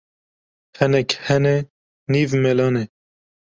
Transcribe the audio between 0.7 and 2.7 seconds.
Hinek hene nîv mela